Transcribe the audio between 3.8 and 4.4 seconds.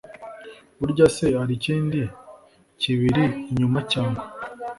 cyangwa